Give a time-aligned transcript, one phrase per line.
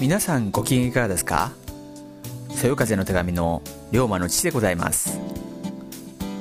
[0.00, 1.52] 皆さんご機嫌いかがですか？
[2.50, 5.18] そよ風の手紙の龍馬の父でございます、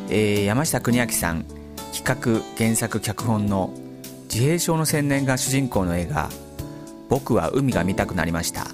[0.09, 1.45] えー山下邦明さん
[1.93, 3.73] 企画原作脚本の
[4.31, 6.29] 自閉症の青年が主人公の映画
[7.09, 8.67] 「僕は海が見たくなりました」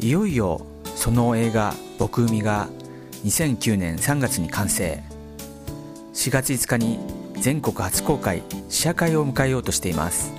[0.00, 0.60] いよいよ
[0.94, 2.68] その映画「僕海」が
[3.24, 5.02] 2009年3月に完成。
[6.14, 6.98] 4月5日に
[7.40, 10.32] 全国初公開試写会を迎えようとしています。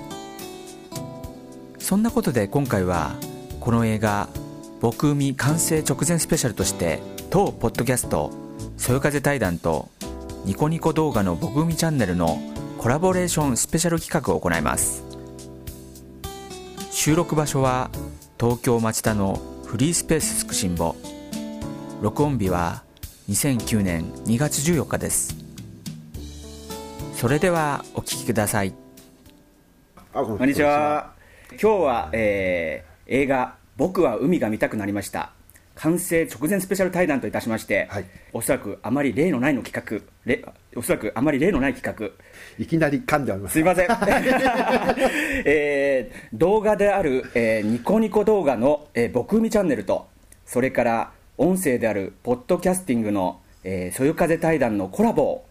[1.88, 3.14] そんなことで今回は
[3.60, 4.28] この映画
[4.82, 8.30] 「僕海」完成直前スペシャルとして当ポッドキャスト
[8.76, 9.88] 「そよ風対談」と
[10.44, 12.42] ニコニコ動画の「僕海チャンネル」の
[12.76, 15.02] コラボレーションスペシャル企画を行います。
[16.90, 17.90] 収録場所は
[18.38, 20.94] 東京町田のフリースペースつくしんぼ
[22.02, 22.82] 録音日は
[23.30, 25.34] 2009年2月14日です。
[27.14, 28.74] それではお聴きください。
[30.12, 31.17] こんにちは。
[31.50, 35.32] 今日は、えー映画「僕は海が見たくなりました」
[35.76, 38.04] 完成直前スペシャル対談といたしまして、はい。
[38.32, 40.04] おそらくあまり例のないの企画。
[40.26, 42.62] れおそらくあまり例のない企画。
[42.62, 43.52] いきなり噛んでおります。
[43.52, 43.86] すいません、
[45.46, 50.08] えー動画である、えーニコニコ動画の、えー僕海チャンネルと
[50.44, 55.47] それから音声であるポッドキャスティングの「えーそよ風対談」のコラボを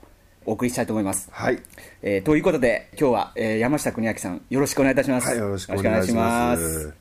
[0.47, 1.27] お送りしたいと思います。
[1.29, 1.59] はい。
[2.01, 6.93] えーということで今日は、えー山下邦明さんよろしくお願いいたします、はいよろしくお願いします。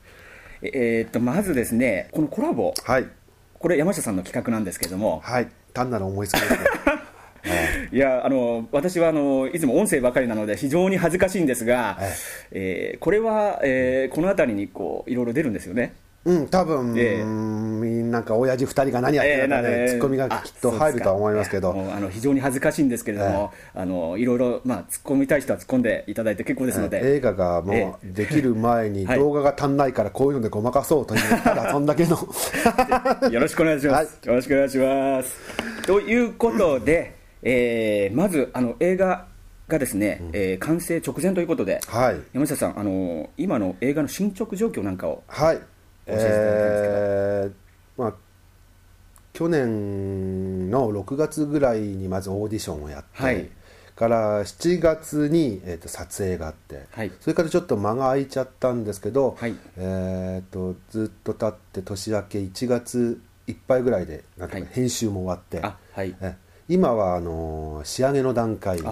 [0.61, 3.07] えーっとまずですねこのコラボはい。
[3.57, 5.21] これ山下さんの企画なんですけれども。
[5.23, 5.47] はい。
[5.73, 6.59] 単なる思いつきですね。
[7.93, 12.11] いやあの私はあのいつも音声ばかりなので非常に恥ずかしいんですが、はい
[12.51, 15.93] えーこれは、えーこの辺りにこういろいろ出るんですよね。
[16.25, 17.23] うん多分、ええ
[18.11, 21.71] なんか親父二人が何やってるかね、えーツッコミがきっと入るとは思いますけど。
[21.71, 29.19] あの非常に恥ずかしいんですけれども、あのいろいろ、まあ、突っ込みたい人は突っ込んでいただいて結構ですので、映画がもうできる前に はい。
[29.19, 32.17] 動画が足んないからこういうのでごまかそうというただそんだけの。
[33.31, 33.95] よろしくお願いします。
[33.97, 34.27] はい。
[34.27, 35.35] よろしくお願いします。
[35.85, 39.25] ということで、えーまずあの映画
[39.67, 42.15] がですね、えー完成直前ということで、はい。
[42.33, 45.57] 山下さんあの今の映画の進捗状況なんかをはい。
[45.57, 47.66] 教えていただきたいんですけどえー
[47.97, 48.13] まあ
[49.33, 53.49] 去年の6月ぐらいにまずオーディションをやって、はい。
[53.95, 57.11] から7月に、えー、と撮影があって、はい。
[57.19, 59.55] それからちょっと間が空いちゃったんですけど、はい。
[59.77, 64.67] えー、とずっと経って年明け1月いっぱいぐらいでなんかはい。
[64.71, 66.15] 編集も終わって、あはい。
[66.19, 66.35] え
[66.69, 68.87] 今はあの仕上げの段階で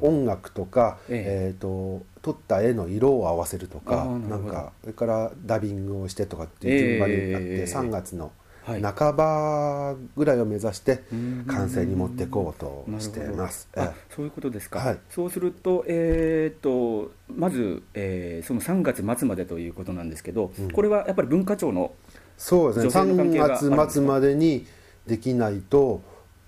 [0.00, 1.56] 音楽とか、ええ。
[1.56, 8.82] ー、と撮った絵の色を合わせるとかななんかそれからダビングをしてとかっていう順番になって、えー3月のはい。
[8.82, 11.44] 半ばぐらいを目指してうん。
[11.46, 13.68] 完成に持っていこうとしてます。
[13.74, 14.98] えあそういうことですか、はい。
[15.08, 20.70] そうすると,、えー、とまず、えーその3月末までということなんですけど、うん。
[20.70, 21.92] これはやっぱり文化庁の
[22.36, 22.84] そうですね。
[22.84, 24.66] 女性の関係があるんですか？3月末までに
[25.06, 26.02] できないと,、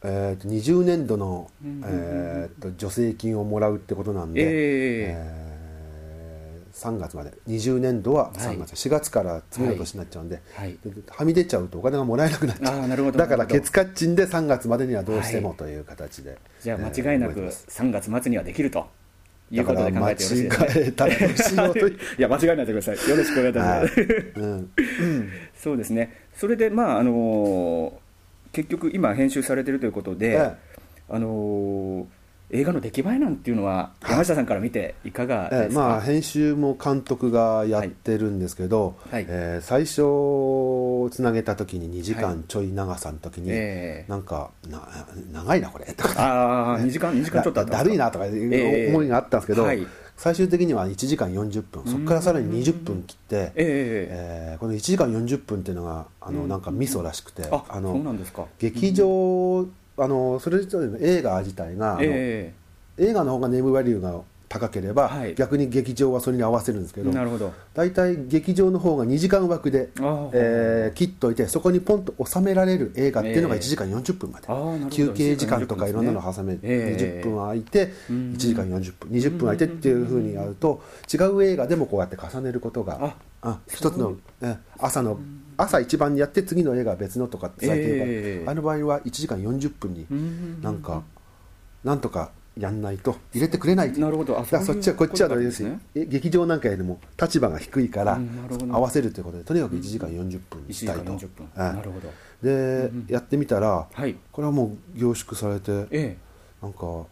[0.04, 1.50] えー、と20年度の、
[1.84, 4.46] えー、と助成金をもらうってことなんで、え
[5.08, 5.48] え。
[5.48, 5.52] ー
[6.72, 7.32] 3月まで。
[7.48, 10.42] 20年度は3月、4月から次の年になっちゃうんで,で、
[11.08, 13.12] はみ出ちゃうとお金がもらえなくなっちゃう。
[13.12, 17.66] だからケツカッチンで3月までにはどうしてもという形で、じゃあえー間違いなく動てます。
[17.70, 18.86] 3月末にはできると
[19.50, 20.50] いうことで考えてよろしいで
[21.36, 21.54] す
[22.18, 23.08] いや間違え ないでください。
[23.08, 24.70] よろしくお願いいたしはます、い、うん。
[25.54, 26.16] そうですね。
[26.34, 28.01] それでまああのー
[28.52, 30.56] 結局今編集されてるということで、ええ。
[31.08, 32.04] あのー
[32.54, 39.26] 映画の出来栄えなんていうのは山下さんから見ていかがえですか、えまあ、編集も監督がやってるんですけど、はい。
[39.26, 44.10] えー最初つなげた時に2時間ちょい長さの時に、ええ。
[44.10, 44.86] なんかな
[45.32, 45.86] 長いなこれ。
[45.94, 46.22] とか。
[46.22, 49.86] ああ2時間2時間ちょっとだだるいなとかいう思いがあったんですけど、はい
[50.22, 56.48] 最終的には1時間40分そこからさらに20分切って、えええーこの1時間40分っていうのがあのうん。
[56.48, 58.14] なんかミソらしくて、ああの
[58.60, 59.66] 劇場
[59.96, 62.54] あのそれ自体の映画自体が、え。
[62.98, 64.20] 映画の方がネームバリューが
[64.52, 65.34] 高ければ、はい。
[65.34, 67.54] 逆に劇場はそれに合わせるんですけどえなるほど。
[67.72, 69.88] 大体劇場の方が2時間枠で
[70.34, 73.60] えー切っといてそこにポンと収められる映画っていうのがええ。
[73.60, 77.22] 1時間40分まで、あー休憩時間とか1いろんなの挟めてええ。
[77.22, 78.16] 20分空いてうん。
[78.32, 80.82] 1時間40分20分空いてっていうふうにやると
[81.12, 85.18] 違う映画でもこうやって重ねることがああ一つのえ朝の
[85.56, 88.50] 朝一番にやって次の映画は別のとかって最近は、ええ。
[88.50, 90.60] あの場合は1時間40分にうん。
[90.60, 91.02] なんか
[91.84, 94.38] なんとかやんないと入れてくれないなるほど。
[94.38, 98.20] あだそっちはこっちはどれですよえ劇場なんかよりも立場が低いから
[98.70, 101.50] 合わせるということでとにかく1時間40分1時間にしたいと、40分。
[101.54, 101.74] はい。
[101.76, 102.12] なるほど。
[102.42, 104.16] で、やってみたらはい。
[104.30, 106.16] これはもう凝縮されてえ
[106.60, 107.04] なんか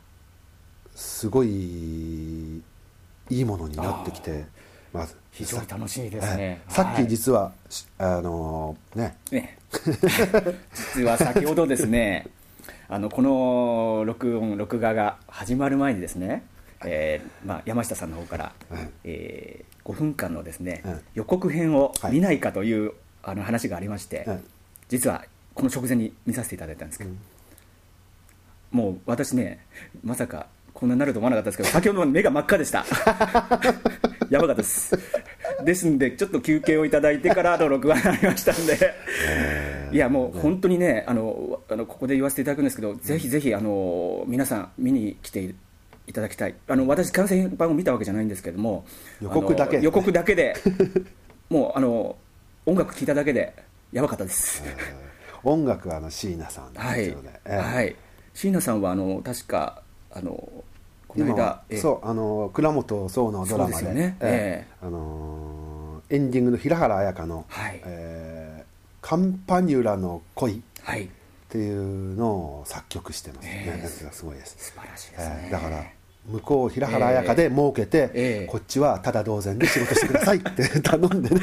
[0.95, 2.63] すごいい
[3.31, 4.45] いものになってきて
[4.93, 5.17] まず。
[5.33, 7.09] 非常に楽しみですね、さっきはい。
[7.09, 9.17] 実は、しあのね。
[9.31, 9.59] ね、
[10.95, 12.27] 実は先ほどですね
[12.93, 16.43] あのこの録音録画が始まる前にですね、
[16.85, 18.91] えーまあ、山下さんの方から、はい。
[19.05, 21.01] えー5分間のですね、はい。
[21.15, 22.13] 予告編をはい。
[22.13, 22.93] 見ないかという、
[23.23, 24.41] あの話がありまして、はい。
[24.89, 27.11] 実はこの直前に見させていただいたんですけど、
[28.73, 29.65] もう私ね
[30.05, 32.85] まさかこんなになると思わなかったですけど先ほど目が真っ赤でした。
[34.31, 34.99] やばかったです。
[35.65, 38.77] ですんでちょっと休憩をいただいてからの録画になりましたんで
[39.93, 45.55] いやもう本当にねあのあのここで言わせていただくんですけどぜひぜひあの皆さん見に来て
[46.07, 46.55] いただきたい。
[46.69, 48.85] あの私完成版を見たわけじゃないんですけども
[49.21, 50.55] 予告だけ予告だけで
[51.49, 52.17] もうあの
[52.67, 53.55] 音楽聴いただけで
[53.93, 54.63] やばかったです、
[55.43, 56.99] 音楽はあの椎名さんはい。
[56.99, 57.97] ですよね、ええはい。
[58.35, 59.83] 椎名さんはあの確か
[60.13, 60.31] あの
[61.09, 64.17] この今間ええそうあの倉本壮のドラマでね。
[64.21, 65.61] えええあのー
[66.13, 67.81] エンディングの平原綾香の、はい。
[67.85, 68.30] えー
[69.01, 71.09] カンパニュラの恋」っはい。
[71.49, 73.71] ていうのを作曲してますね、ええ。
[73.73, 75.51] なんかすごいです、素晴らしいですね、ええ。
[75.51, 75.83] だから
[76.27, 78.47] 向こう平原綾香で儲けて、ええ。
[78.47, 81.41] こっちはただ同然で仕事してくださいって 頼んでね。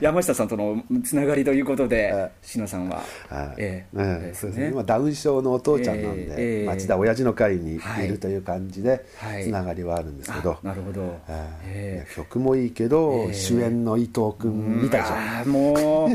[0.00, 3.54] 山下さんとのつながりということでえ、椎名さんは、はい。
[3.58, 3.96] ええ。
[3.98, 4.68] ねですそうですね。
[4.68, 6.66] 今ダウン症のお父ちゃんなんで、ええ。
[6.66, 9.42] 町田親父の会にいはいるという感じではい。
[9.42, 12.06] つながりはあるんですけど、あなるほど、ええ。
[12.08, 13.34] え曲もいいけど、ええ。
[13.34, 16.08] 主演の伊藤君みたいじゃん、もう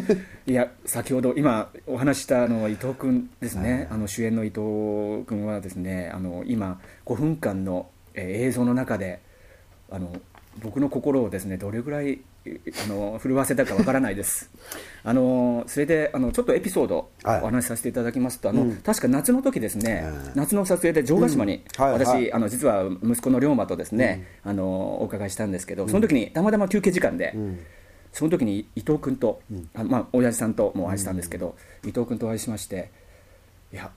[0.47, 9.19] いや先ほど今お話ししたあの伊藤君ですね、あの主演の伊藤君はですねあの今5分間の、えー映像の中で
[9.89, 10.13] あの
[10.61, 14.51] 僕の心をですねどれぐらいえあの震わせたかわからないです。
[15.03, 17.41] あのそれであのちょっとエピソードおはい。
[17.41, 18.75] 話しさせていただきますと、あのうん。
[18.77, 21.83] 確か夏の時ですね、うん夏の撮影で城ヶ島に、うん。
[21.83, 22.05] はいはい。
[22.05, 27.59] 私あの実は息子の龍馬とですね、あのお伺いしたんですけどその時にたまたま休憩時間で、うん
[28.15, 29.41] その時に伊藤君と、
[29.75, 32.89] あまあ親父さんともお会いしたんですけど、伊藤君とお会いしまして
[33.73, 33.91] いや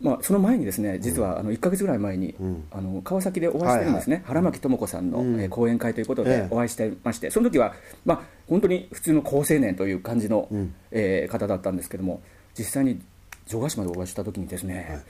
[0.00, 2.64] まあ、その前にですね実はあの1か月ぐらい前に、うん。
[2.70, 5.40] あの川崎でお会いしてるんですね、原巻智子さんの、うん。
[5.40, 6.28] えー講演会ということええ。
[6.28, 7.74] でお会いしてまして、その時は
[8.04, 10.74] まあ本当に普通の好青年という感じの、うん。
[10.92, 12.22] えー方だったんですけども
[12.56, 13.00] 実際に
[13.46, 15.02] 城ヶ島でお会いした時にですね、はい。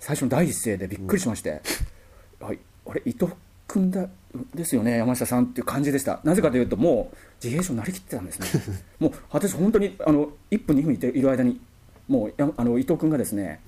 [0.00, 1.62] 最初の第一声でびっくりしまして、
[2.40, 3.32] はい、あれ伊藤
[3.74, 4.08] 君だ
[4.54, 6.20] ですよね山下さんっていう感じでした。
[6.24, 8.48] なぜかというともう自閉症になりきってたんですね。
[8.98, 11.60] もう私本当にあの1分2分いている間に
[12.08, 13.60] もうやあの伊藤君がですね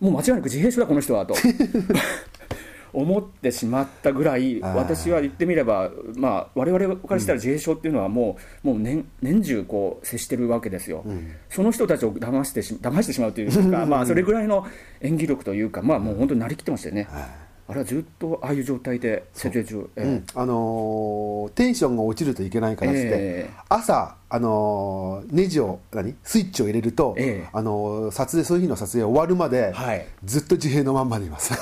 [0.00, 1.34] もう間違いなく自閉症だこの人はと
[2.92, 11.32] 思ってしまったぐらい私は言ってみればまあ我々からしたら自閉症っていうのはもう,、もう年年中こう接してるわけですよ、ん。
[11.48, 14.66] その人たちを騙してし騙してしまうというかまあそれぐらいの
[15.00, 20.04] 演技力というかまあもう本当になりきってましたよね、はいあれはずっとああいう状態で設定中、ええ。
[20.04, 20.24] うん。
[20.34, 23.54] あのーテンションが落ちるといけないからって、ええ。
[23.68, 26.14] 朝、あのーネジを何？
[26.22, 27.48] スイッチを入れると、ええ。
[27.52, 30.06] あのー撮影その日の撮影終わるまで、はい。
[30.24, 31.52] ずっと自閉のまんまでいます。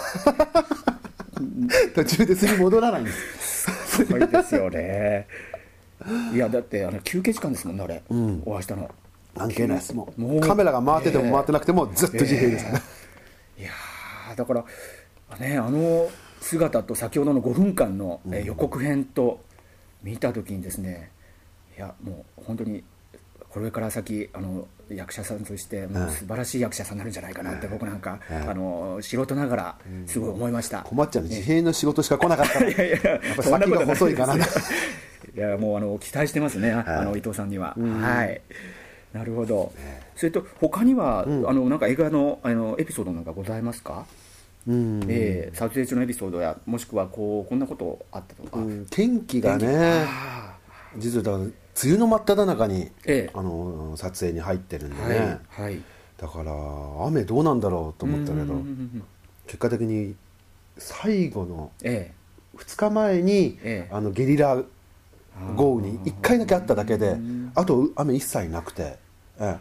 [1.95, 3.71] 途中で次戻らないんです。
[3.97, 5.27] すごいですよね。
[6.35, 8.43] いやだってあの休憩時間ですもんねあれ、ん。
[8.45, 8.91] お会いしたの。
[9.37, 9.95] 関係ないです。
[9.95, 12.73] もうカメラが回ってても回ってなくてもずっと自閉ですね、
[13.59, 14.65] いやーだから
[15.39, 16.11] ねあの
[16.41, 19.41] 姿と先ほどの5分間の、えー予告編と
[20.03, 21.11] 見た時にですね
[21.77, 22.85] いやもう本当に
[23.49, 28.51] これから先あの役者さんとしてもう素晴らしい役者さんになるんじゃないかなって僕なんか、うん。
[28.51, 31.31] あの素人ながらすごい思いました、困っちゃうね。
[31.31, 32.69] 自閉の仕事しか来なかったら。
[32.69, 34.35] いやいややっぱり先が細いかな。
[34.45, 38.41] いやもうあの期待してますね、あの伊藤さんには、はい。
[39.13, 39.73] なるほど、
[40.17, 44.24] それと他には、あのなんか映画のあのエピソードなんかございますか、うん
[44.67, 48.87] えー撮影中のエピソードやもしくはこうこんなことあったとか、うん。
[48.91, 50.57] 天気がねあ
[50.97, 51.53] 実は梅
[51.85, 53.31] 雨の真っ只中に、ええ。
[53.35, 55.19] あの撮影に入ってるんでーね、
[55.49, 55.81] はいはい。
[56.17, 56.53] だから
[57.07, 58.55] 雨どうなんだろうと思ったけど
[59.47, 60.15] 結果的に
[60.79, 62.13] 最後のえ
[62.57, 63.95] 2日前に、ええ。
[63.95, 64.63] あのゲリラ
[65.57, 67.17] 豪雨に1回だけあっただけで
[67.57, 68.97] あと雨一切なくて、
[69.41, 69.59] え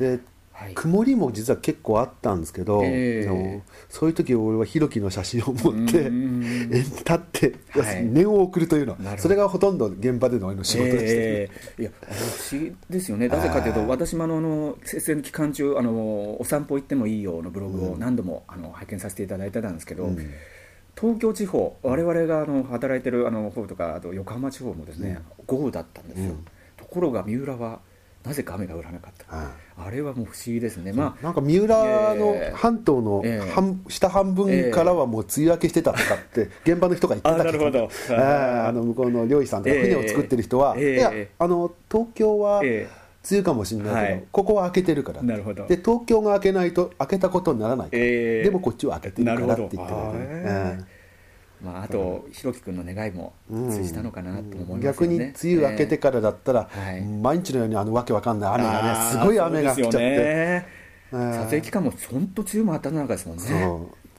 [0.00, 0.16] え。
[0.16, 0.20] で
[0.60, 0.74] はい。
[0.74, 3.28] 曇りも実は結構あったんですけど、ええ。
[3.28, 6.10] あのそういう時俺はひろきの写真を持って、
[6.70, 8.04] 立って、はい。
[8.04, 20.16] 念を送るというのそれがほとんど現場での仕事でした、えーいや不思議ですよね、なぜかというと、私もあのあの節電期間中あの、お散歩行ってもいいよのブログを何度も、あの拝見させていただいてたんですけど、うん。
[21.00, 26.44] 東京地方、我々があの働いてるあの方とか、あと横浜地方もですね、豪雨だったんですよ、うん。
[26.76, 27.80] ところが三浦は
[28.24, 29.46] なぜか雨が降らなかった、はい。
[29.88, 30.92] あれはもう不思議ですね。
[30.92, 37.78] まあなんか三浦のええ半島のええ半下半分からはもう梅雨明けしてたとかって現場の人が言ってたけどど。
[38.10, 38.14] ええ
[38.68, 43.00] あの向こうの漁師さんとかええ船を作ってる人は、ええいやあの東京はええ
[43.30, 44.24] 梅雨かもしれないけど、はい。
[44.32, 45.22] ここは開けてるから。
[45.22, 45.66] なるほど。
[45.66, 50.99] で東京が開けないと開けたことにならないから、ええでもこっちは開けてるからなって言ってたよね
[51.62, 57.02] まあ、あと、ひろき君の願いもえ通じたのかなと思いますよね、逆に梅雨明けてからだったら、はい。
[57.02, 60.04] 毎日のようにあのわけわかんない雨がねすごい雨が来ちゃって、ね。
[60.06, 60.66] え
[61.12, 61.12] え。
[61.12, 63.44] 撮影期間も本当梅雨真っ只中ですもんね。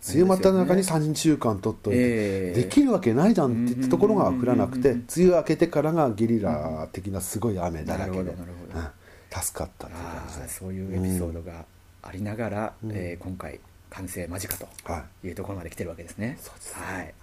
[0.04, 2.62] 梅雨真っ只中に3週間取っといて、ええ。
[2.64, 8.80] できるわけないじゃんって言ったところが降らなくて、うん梅雨明けてからがゲリラ的なすごい雨だらけで、なるほどなるほど。
[8.80, 9.42] うん。
[9.42, 11.66] 助かったっていう感じでそういうエピソードが
[12.04, 13.60] ありながら、えー今回
[13.92, 15.30] 完成間近とはい。
[15.30, 16.38] うところまで来てるわけですね。
[16.42, 17.14] そうですはい。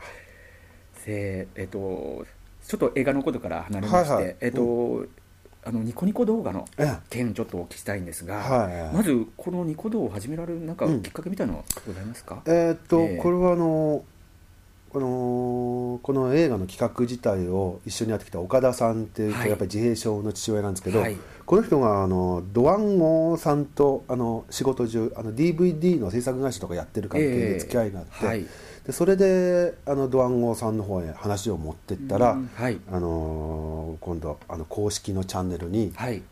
[1.07, 2.27] で、えっ、と
[2.67, 4.37] ちょっと映画のことから離れまして、はいはい。
[4.41, 5.07] えっ、と、
[5.65, 6.97] あのニコニコ動画のええ。
[7.11, 8.95] 件ちょっとお聞きしたいんですが、はい。
[8.95, 11.03] まずこのニコ動を始められるなんかうん。
[11.03, 12.43] きっかけみたいなのはございますか？
[12.47, 13.17] えーっと、ええ。
[13.17, 14.05] これはあの
[14.99, 19.51] このこの映画の企画自体を一緒にやってきた岡田さんっていう人、はい。
[19.51, 21.17] やっぱり自閉症の父親なんですけど、はい。
[21.47, 27.33] この人があのドワンゴさんとあの仕事中あの DVD の制作会社とかやってる関係ええ。
[27.55, 28.45] で付き合いがあって、はい。
[28.87, 32.37] でそれであのドワンゴさんの方へ話を持ってったら、
[32.91, 36.23] あの今度あの公式のチャンネルにはい。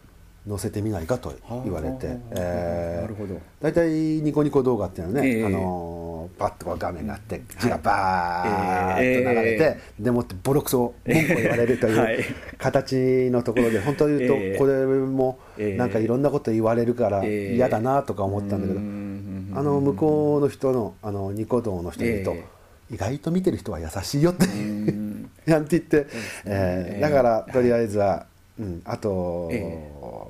[0.48, 3.40] 載せてみないかと言われて、なるほど。
[3.60, 5.44] 大体ニコニコ動画っていうのはね、ええ。
[5.44, 12.16] あのーパッとこう画面があって字がバーッと流れて、えでもってボロクソ文句を言われるとはい。
[12.16, 12.24] いう
[12.58, 19.52] 形のところで本当に言うええとこれもええなんかいろんなこと言われるからええ嫌だなとか思ったんだけど、うん。
[19.54, 22.44] あの向こうの人のあのニコ動の人に言うと、え
[22.90, 25.30] 意外と見てる人は優しいよってうん。
[25.46, 26.20] なんて言って、すね。
[26.46, 26.94] えー。
[26.94, 28.26] ええだからとりあえずは、
[28.58, 29.50] うん、あと、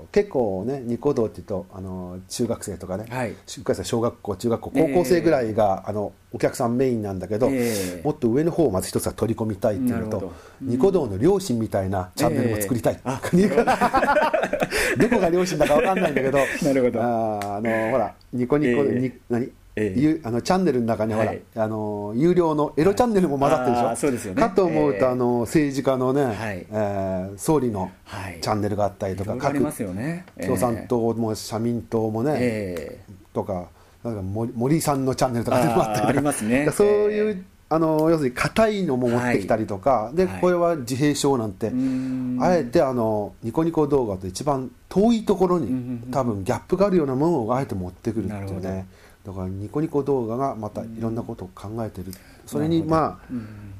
[0.04, 3.34] え結構ねニコ動って言うとあの中学生とかね、はい。
[3.46, 8.02] 中学生小学校中学校高校生ぐらいが、あのお客さんメインなんだけど、ええ。
[8.04, 10.32] もっと上の方をまず一つは取り込みたいっていうのとなるほど。
[10.62, 13.00] ニコ動の両親みたいなチャンネルも作りたい、ええ。
[13.04, 13.20] あ
[14.98, 17.02] どこが両親だか分かんないんだけど なるほど。
[17.02, 19.00] あーあのほらニコニコ、ええ。
[19.00, 19.50] に何？
[19.76, 20.00] ええ。
[20.00, 24.40] ゆあのチャンネルの中にほら、はいあの有料のエロチャンネルも混ざってるでしょ、そうですよね。
[24.40, 25.06] かと思うと、ええ。
[25.06, 26.66] あの政治家のね、はい。
[26.70, 28.38] えー総理のはい。
[28.40, 30.24] チャンネルがあったりとか、いろいろありますよね。
[30.40, 33.12] 共産党も社民党もね、ええ。
[33.34, 33.68] とか
[34.02, 36.42] なんか森森さんのチャンネルとかでもあったりとか。
[36.42, 36.70] ね。
[36.72, 40.40] そういう、あの要するに硬いのも持ってきたりとか、ではい。
[40.40, 42.38] これは自閉症なんて、ん。
[42.40, 48.60] あえてあのニコニコ動画と一番遠いところに、多分ギャップがあるようなものをあえて持ってくるってないるほど。
[48.60, 48.86] うね
[49.26, 52.12] だからニコニコ動画がまたいろんなことを考えてる、
[52.46, 53.20] それにま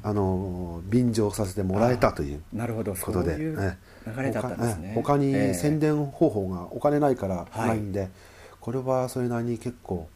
[0.03, 3.55] あ、あの便乗させてもらえたというなるほど、ことで流
[4.23, 4.93] れだったんですね。
[4.97, 5.55] 他にええ。
[5.55, 7.69] 宣伝方法がお金ないからはい。
[7.69, 8.09] ないんで、
[8.61, 10.09] これはそれなりに結構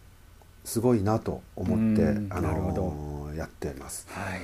[0.64, 2.26] すごいなと思ってうん。
[2.28, 4.08] あのやってます。
[4.10, 4.40] はい。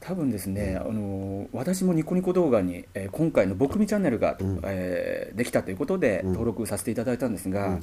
[0.00, 4.60] 多分ですね、あの私もニコニコ動画に、えー今回の「僕みチャンネルが」うん。
[4.64, 6.32] えーできたということでうん。
[6.32, 7.80] 登録させていただいたんですが、うん。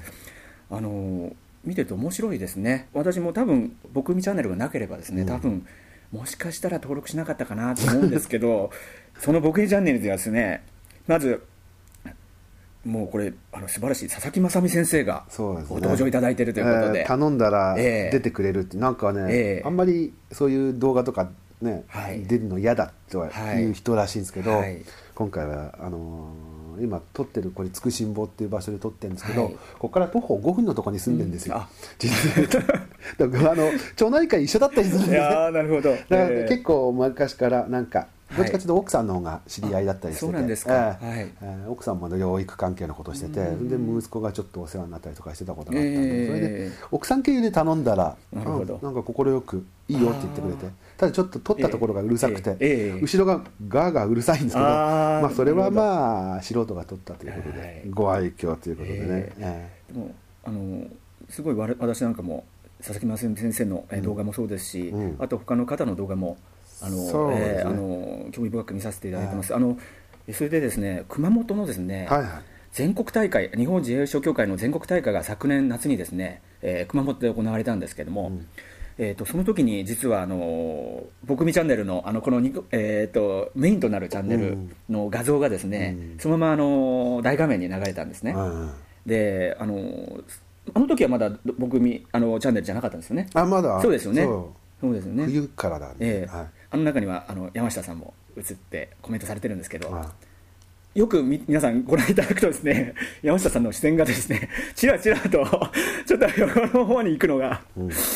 [0.70, 1.32] あの
[1.66, 2.88] 見てて面白いですね。
[2.94, 5.28] 私も多分「僕みチャンネル」がなければですね、うん。
[5.28, 5.66] 多分
[6.12, 8.70] もしかしたら登録しなかったかなと思うんですけど
[9.20, 10.64] その「僕みチャンネル」ではですね
[11.08, 11.42] まず
[12.86, 18.12] もうこれあの素晴らしい佐々木雅美先生がご登場いただいているということで、えー頼んだらええ。
[18.12, 19.64] 出てくれるって、なんかね、ええ。
[19.66, 21.32] あんまりそういう動画とか
[21.62, 22.24] ね、はい。
[22.26, 23.64] 出るの嫌だとははい。
[23.64, 24.84] いう人らしいんですけど、はい。
[25.16, 29.54] 今回はあのー今撮ってるこれつくしんぼっていう場所で撮ってるんですけど、はい。
[29.54, 31.62] ここから徒歩5分のところに住んでるんですよ、うん。
[31.62, 31.70] あ。
[32.00, 32.64] 実は
[33.18, 35.92] だからあの町内会一緒だったりするん いで、やーなるほど。
[35.92, 36.48] だから、えー。
[36.48, 40.38] 結構昔からなんかどっちかというと奥さんの方が知り合いだったりしてて、
[41.04, 41.66] ええ。
[41.68, 43.70] 奥さんも養育関係のことしてて、うん。
[43.70, 46.28] で息子がちょっとお世話になったりとかしてたことがあったんで、ええ。
[46.28, 48.76] それで奥さん経由で頼んだらなるほど。
[48.76, 50.66] うんなんか快くいいよって言ってくれて。
[50.98, 54.66] ただちょっと撮ったところがうるさくて、後ろがガーガーうるさいんですけど。
[54.66, 57.82] まあ、それはまあ素人が撮ったということで、はい。
[57.90, 59.94] ご愛嬌ということでね、ええ。
[59.94, 60.88] でもあの
[61.30, 62.46] すごい私なんかも
[62.78, 65.16] 佐々木雅美先生の動画もそうですし、うん。
[65.20, 66.38] あと他の方の動画も
[66.82, 67.36] あの、ね。
[67.38, 69.78] えーあの興味深く見させていただいてます、あの
[70.34, 72.32] それでですね熊本のですね、えはいはい。
[72.72, 78.48] 全国大会日本自衛症協会の全国大会が昨年夏にですね、えー熊本で行われたんですけども、うん。
[78.98, 82.38] えー、とその時に実はあの僕みチャンネルのあのこの
[82.72, 84.58] えー、とメインとなるチャンネル
[84.90, 86.20] の画像がですね、うん。
[86.20, 88.72] そのままあの大画面に流れたんですね、うん
[89.06, 90.24] であの
[90.74, 91.30] あの時はまだ
[91.60, 93.28] 僕みあのチャンネルじゃなかったんですよね。
[93.36, 93.80] あまだ。
[93.82, 94.24] そうですよね。
[94.24, 95.24] そそうですよね。
[95.26, 96.36] う冬からだね、ええ。
[96.36, 100.12] はいあの中にはあの山下さんも映ってコメントされてるんですけど、あ
[100.94, 105.30] よくみ皆さんご覧いただくとですね 山下さんの視線がですねちらちらと
[106.08, 107.62] ちょっと横の方に行くのが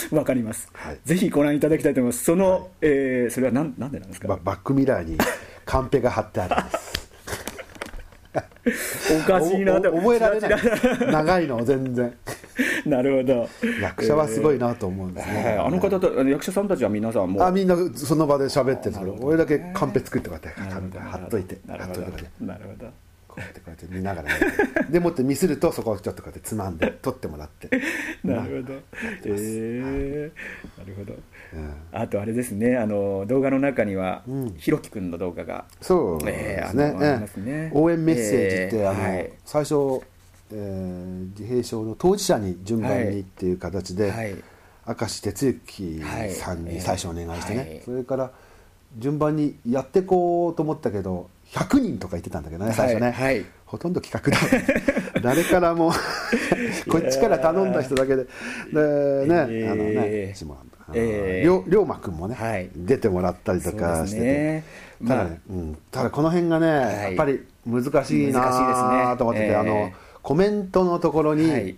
[0.10, 1.00] 分かります、はい。
[1.04, 2.24] ぜひご覧いただきたいと思います。
[2.24, 4.28] その、えーそれはなんなんでなんですか？
[4.30, 5.18] ババックミラーに
[5.66, 7.00] カンペが貼ってあるんです。
[9.20, 10.52] おかしいなとおお覚えられない。
[11.12, 12.06] 長いの全然。
[12.08, 12.34] ら
[12.86, 13.50] なるほど。
[13.82, 22.02] 役者はすごいなと思うんですね、はいあの方とあの役者さんたちは皆さんもうあみんなその場で喋ってる俺だけカンペ作ってこうやってカンペ貼っといてなるほど。
[22.02, 22.30] 貼っといて。
[22.42, 22.92] なるほど。
[23.28, 24.40] こうやってこうやって見ながらね
[24.90, 27.70] でもってミスるとそこをちょっとこうやってつまんで 取ってもらって、
[28.24, 28.74] なるほど。
[29.26, 31.14] えー、なるほど。
[31.54, 31.74] うん。
[31.92, 34.54] あとあれですねあの動画の中には、うん。
[34.58, 37.72] ひろきくんの動画がそうですね,、えーあのありますね。
[37.74, 39.32] 応援メッセージって、あのえーはい。
[39.46, 40.02] 最初、
[40.52, 44.36] えー自閉症の当事者に順番にっていう形で、はい。
[44.88, 46.02] 明石哲之
[46.34, 47.82] さんに最初お願いしてね、はい。
[47.86, 48.32] それから
[48.98, 53.36] 順番にやってこうと思ったけど100人とか言ってたんだけどね最初ね、はい。
[53.36, 55.22] はいほとんど企画だ。
[55.22, 55.92] 誰からも
[56.90, 58.30] こっちから頼んだ人だけででね、
[58.74, 59.72] えー。
[59.72, 60.58] あのね下
[60.96, 61.64] えー。
[61.66, 62.72] 龍龍馬君もね、はい。
[62.76, 64.64] 出てもらったりとかしてて、ね
[65.08, 66.70] ただまあねうん、ただこの辺がね、い。
[67.04, 69.92] やっぱり難しいなと思ってて、えーあの
[70.22, 71.76] コメントのところに、はい。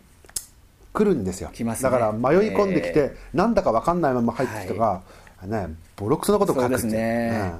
[0.93, 1.49] 来るんですよ。
[1.53, 1.89] 来ますね。
[1.89, 5.01] だから迷い込んできて、えなんだか分かんないまま入ってきたが、
[5.45, 6.77] ね、ボロクソなことを書くって。
[6.79, 7.53] そうですね。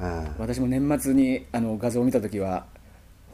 [0.00, 0.18] うん。
[0.18, 0.34] うん。
[0.38, 2.64] 私も年末にあの画像を見た時は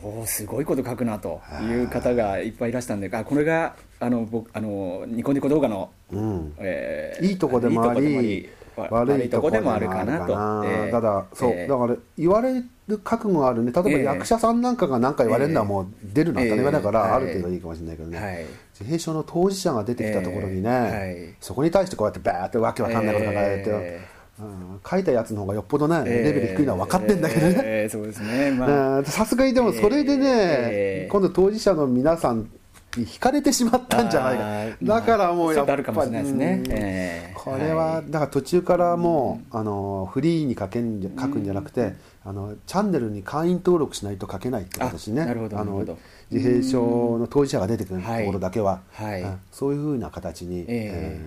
[0.02, 1.74] おおすごいこと書くなとい。
[1.74, 6.54] う方がいっぱいいらしたんであこれがあの僕あのニコニコ動画の、うん。
[6.58, 8.48] えーいいとこでいいとこでもあり
[8.90, 13.72] 悪いとこでもあるかなと、えーただそう、えーだから言われる覚悟があるね。
[13.72, 17.10] 例えばええ役者さんなんかが何か言われるのはもう出るのは当たり前だから、ええ。
[17.12, 18.36] ある程度いいかもしれないけどね、はい。
[18.72, 24.00] 自閉症の当事者が出てきたところにね、そこに対してこうやってバーってわけわかんないこと書かれて、え
[24.40, 28.52] うん書いたやつの方がよっぽどね、えーレベル低いのは分かってんだけどね、えーそうですね。
[28.52, 28.98] まあ。
[29.00, 29.04] うん。
[29.04, 32.48] さすがにでもそれでね、えー今度当事者の皆さん
[32.98, 34.76] に惹かれてしまったんじゃないか。
[34.82, 36.62] だからもうやっぱちょっとあるかもしれないですね。
[36.66, 36.72] うん。
[36.72, 37.42] えー。
[37.42, 38.10] これは、はい。
[38.10, 45.58] だから途中からもう、あのフリーに書けん書くんじゃなくて、あのチャンネルに会員登録しないと書けないって形ねあなるほど。
[45.58, 45.84] あの
[46.30, 48.26] 自閉症の当事者が出てくるとはい。
[48.26, 49.22] ころだけは、はい。
[49.22, 49.38] うん。
[49.50, 51.20] そういうふうな形に、ええ。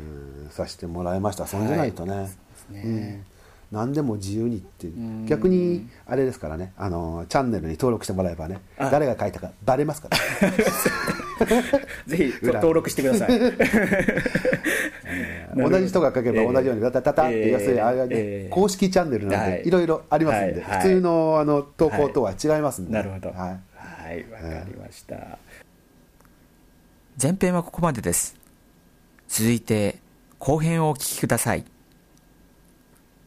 [0.49, 1.47] ーさせてもらいました。
[1.47, 2.25] そんじゃないとね,、はい。
[2.73, 2.81] ね。
[2.85, 3.30] うん
[3.71, 5.25] 何でも自由にってん。
[5.25, 6.73] 逆にあれですからね。
[6.77, 8.89] あのチャンネルに登録してもらえばねあ。
[8.89, 10.17] 誰が書いたかバレますから。
[12.05, 13.39] ぜひ登録してください。
[15.55, 18.53] 同じ人が書けば同じようにタタタタって、えー要するにあれはね、えー。
[18.53, 19.67] 公式チャンネルなんで、はい。
[19.67, 23.29] いろいろありますんで、はい普通のあの投稿とは違いますんで、なるほど。
[23.29, 25.37] はい、はいわかりました、
[27.21, 28.35] 前編はここまでです。
[29.31, 29.99] 続いて
[30.39, 31.63] 後編をお聞きください